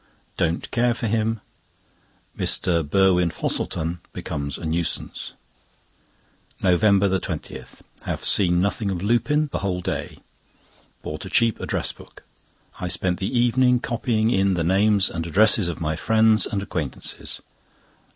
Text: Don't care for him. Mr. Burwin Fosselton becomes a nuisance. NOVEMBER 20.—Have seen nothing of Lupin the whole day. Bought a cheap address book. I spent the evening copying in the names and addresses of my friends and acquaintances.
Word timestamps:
Don't 0.35 0.71
care 0.71 0.95
for 0.95 1.05
him. 1.05 1.41
Mr. 2.35 2.81
Burwin 2.83 3.29
Fosselton 3.29 3.99
becomes 4.13 4.57
a 4.57 4.65
nuisance. 4.65 5.33
NOVEMBER 6.59 7.19
20.—Have 7.19 8.23
seen 8.23 8.59
nothing 8.59 8.89
of 8.89 9.03
Lupin 9.03 9.49
the 9.51 9.59
whole 9.59 9.79
day. 9.83 10.17
Bought 11.03 11.25
a 11.25 11.29
cheap 11.29 11.59
address 11.59 11.93
book. 11.93 12.23
I 12.79 12.87
spent 12.87 13.19
the 13.19 13.27
evening 13.37 13.79
copying 13.79 14.31
in 14.31 14.55
the 14.55 14.63
names 14.63 15.07
and 15.07 15.27
addresses 15.27 15.67
of 15.67 15.79
my 15.79 15.95
friends 15.95 16.47
and 16.47 16.63
acquaintances. 16.63 17.39